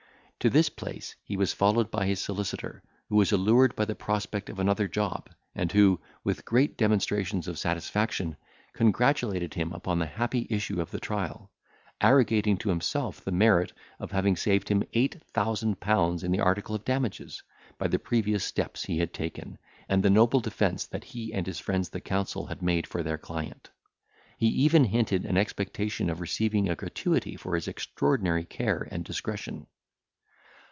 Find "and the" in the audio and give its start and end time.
19.87-20.09